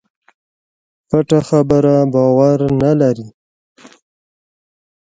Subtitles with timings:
[1.07, 3.27] پټه خبره باور نه لري.